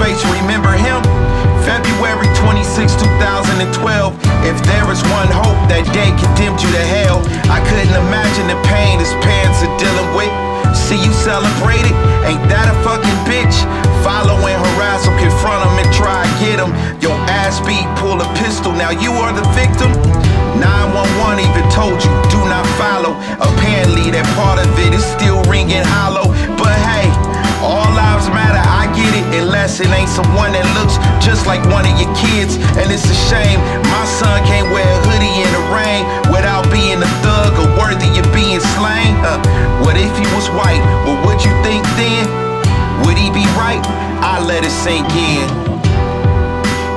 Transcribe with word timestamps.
face, 0.00 0.24
remember 0.40 0.72
him? 0.72 1.04
February 1.68 2.28
26, 2.40 2.96
2012. 2.96 4.16
If 4.48 4.56
there 4.64 4.88
is 4.88 5.00
one 5.12 5.28
hope, 5.28 5.60
that 5.68 5.84
day 5.92 6.08
condemned 6.16 6.64
you 6.64 6.72
to 6.72 6.84
hell. 6.88 7.20
I 7.52 7.60
couldn't 7.68 7.92
imagine 8.08 8.48
the 8.48 8.56
pain 8.64 8.96
his 8.96 9.12
parents 9.20 9.60
are 9.60 9.74
dealing 9.76 10.10
with. 10.16 10.32
See 10.72 10.96
you 10.96 11.12
celebrate 11.12 11.84
ain't 12.24 12.40
that 12.48 12.72
a 12.72 12.76
fucking 12.80 13.20
bitch? 13.28 13.52
Follow 14.00 14.40
and 14.48 14.56
harass 14.56 15.04
him, 15.04 15.14
confront 15.20 15.60
him 15.68 15.76
and 15.84 15.90
try 15.92 16.24
to 16.24 16.32
get 16.40 16.56
him. 16.56 16.72
Your 17.04 17.16
ass 17.28 17.60
beat, 17.60 17.84
pull 18.00 18.16
a 18.16 18.28
pistol, 18.40 18.72
now 18.72 18.90
you 18.90 19.12
are 19.20 19.34
the 19.36 19.44
victim. 19.52 19.92
911 20.58 21.44
even 21.44 21.66
told 21.70 22.00
you, 22.00 22.10
do 22.32 22.40
not 22.48 22.66
follow. 22.80 23.14
Apparently, 23.38 24.10
that 24.10 24.26
part 24.34 24.58
of 24.58 24.70
it 24.80 24.96
is 24.96 25.04
still 25.14 25.38
ringing 25.46 25.69
someone 30.20 30.52
that 30.52 30.68
looks 30.76 31.00
just 31.24 31.48
like 31.48 31.64
one 31.72 31.88
of 31.88 31.94
your 31.96 32.12
kids. 32.12 32.60
And 32.76 32.92
it's 32.92 33.08
a 33.08 33.18
shame, 33.32 33.56
my 33.88 34.04
son 34.04 34.44
can't 34.44 34.68
wear 34.68 34.84
a 34.84 35.00
hoodie 35.08 35.36
in 35.40 35.48
the 35.48 35.64
rain 35.72 36.04
without 36.28 36.68
being 36.68 37.00
a 37.00 37.10
thug 37.24 37.56
or 37.56 37.68
worthy 37.80 38.12
of 38.20 38.28
being 38.36 38.60
slain. 38.76 39.16
Uh, 39.24 39.40
what 39.80 39.96
if 39.96 40.12
he 40.20 40.26
was 40.36 40.46
white? 40.52 40.82
What 41.08 41.24
would 41.24 41.40
you 41.40 41.52
think 41.64 41.80
then? 41.96 42.28
Would 43.08 43.16
he 43.16 43.32
be 43.32 43.48
right? 43.56 43.80
I 44.20 44.44
let 44.44 44.60
it 44.60 44.74
sink 44.84 45.08
in. 45.16 45.48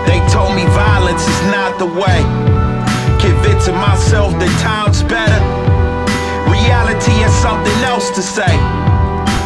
They 0.03 0.19
told 0.27 0.51
me 0.51 0.67
violence 0.75 1.23
is 1.23 1.41
not 1.47 1.79
the 1.79 1.87
way. 1.87 2.19
Convincing 3.23 3.79
myself 3.79 4.35
that 4.35 4.51
time's 4.59 4.99
better. 5.07 5.39
Reality 6.51 7.15
has 7.23 7.31
something 7.39 7.79
else 7.87 8.11
to 8.19 8.21
say. 8.21 8.51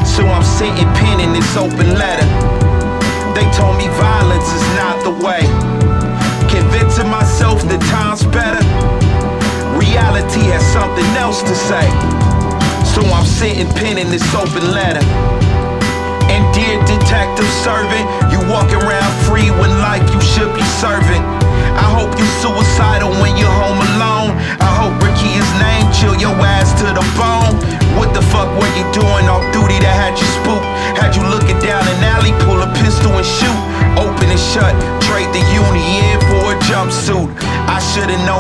So 0.02 0.26
I'm 0.26 0.42
sitting 0.42 0.90
penning 0.98 1.34
this 1.34 1.54
open 1.54 1.94
letter. 1.94 2.57
They 3.38 3.46
told 3.54 3.78
me 3.78 3.86
violence 4.02 4.50
is 4.50 4.66
not 4.82 4.98
the 5.06 5.14
way. 5.14 5.46
Convincing 6.50 7.06
myself 7.06 7.62
that 7.70 7.78
time's 7.86 8.26
better. 8.34 8.66
Reality 9.78 10.42
has 10.50 10.66
something 10.74 11.06
else 11.22 11.46
to 11.46 11.54
say. 11.54 11.86
So 12.82 13.06
I'm 13.14 13.30
sitting 13.30 13.70
penning 13.78 14.10
this 14.10 14.26
open 14.34 14.74
letter. 14.74 15.06
And 16.34 16.42
dear 16.50 16.82
detective 16.90 17.46
Servin, 17.62 18.10
you 18.34 18.42
walk 18.50 18.74
around 18.74 19.14
free 19.30 19.54
when 19.54 19.70
life 19.86 20.02
you 20.10 20.22
should 20.26 20.50
be 20.58 20.66
serving. 20.82 21.22
I 21.78 21.86
hope 21.94 22.18
you 22.18 22.26
suicidal 22.42 23.14
when 23.22 23.38
you're 23.38 23.54
home 23.54 23.78
alone. 23.94 24.34
I 24.58 24.72
hope 24.82 24.98
Rekia's 24.98 25.52
named, 25.62 25.94
chill 25.94 26.18
your 26.18 26.34
ass 26.42 26.74
to 26.82 26.90
the 26.90 27.06
bone. 27.14 27.37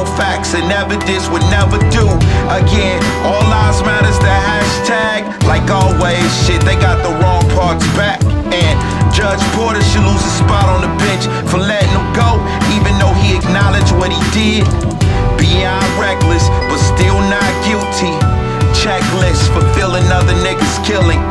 Facts 0.06 0.53
and 0.53 0.68
evidence 0.69 1.30
would 1.30 1.46
never 1.50 1.78
do. 1.90 2.06
Again, 2.52 3.00
all 3.24 3.41
lives 3.47 3.81
matters 3.81 4.19
the 4.19 4.30
hashtag. 4.30 5.25
Like 5.47 5.66
always, 5.72 6.28
shit, 6.46 6.62
they 6.62 6.75
got 6.75 7.02
the 7.02 7.13
wrong 7.24 7.46
parts 7.56 7.85
back. 7.96 8.19
And 8.52 8.75
Judge 9.16 9.41
Porter 9.56 9.81
should 9.81 10.06
lose 10.06 10.22
a 10.22 10.34
spot 10.38 10.68
on 10.69 10.86
the 10.86 10.91
bench 11.02 11.25
for 11.50 11.57
letting 11.57 11.90
him 11.90 12.07
go, 12.13 12.38
even 12.75 12.94
though 13.00 13.16
he 13.24 13.38
acknowledged 13.40 13.96
what 13.97 14.12
he 14.12 14.22
did. 14.36 14.63
Beyond 15.40 15.88
reckless, 15.97 16.46
but 16.69 16.78
still 16.78 17.18
not 17.31 17.50
guilty. 17.66 18.13
Checklist 18.78 19.50
for 19.56 19.63
feeling 19.74 20.06
other 20.13 20.36
niggas 20.46 20.78
killing. 20.86 21.22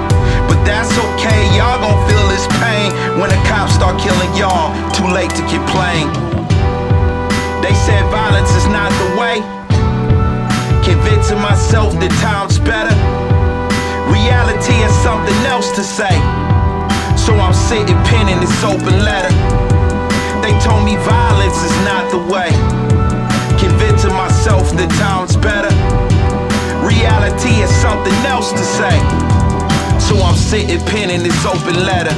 But 0.49 0.63
that's 0.65 0.91
okay, 0.91 1.41
y'all 1.55 1.79
gon' 1.79 1.99
feel 2.09 2.25
this 2.29 2.47
pain 2.63 2.91
when 3.19 3.31
the 3.31 3.41
cops 3.47 3.75
start 3.75 3.99
killing 4.01 4.33
y'all. 4.35 4.71
Too 4.93 5.07
late 5.11 5.31
to 5.31 5.43
complain. 5.47 5.66
Convincing 11.27 11.43
myself 11.43 11.93
that 11.99 12.15
time's 12.23 12.57
better. 12.63 12.95
Reality 14.07 14.79
has 14.79 14.95
something 15.03 15.35
else 15.51 15.75
to 15.75 15.83
say. 15.83 16.15
So 17.19 17.35
I'm 17.35 17.51
sitting 17.51 17.99
pen 18.07 18.31
in 18.31 18.39
this 18.39 18.55
open 18.63 19.03
letter. 19.03 19.35
They 20.39 20.55
told 20.63 20.87
me 20.87 20.95
violence 21.03 21.59
is 21.67 21.75
not 21.83 22.07
the 22.15 22.23
way. 22.31 22.55
Convincing 23.59 24.15
myself 24.15 24.71
that 24.79 24.87
time's 25.03 25.35
better. 25.35 25.75
Reality 26.87 27.59
has 27.59 27.75
something 27.83 28.15
else 28.31 28.55
to 28.55 28.63
say. 28.63 28.95
So 29.99 30.23
I'm 30.23 30.39
sitting 30.39 30.79
penning 30.87 31.27
this 31.27 31.43
open 31.43 31.75
letter. 31.83 32.15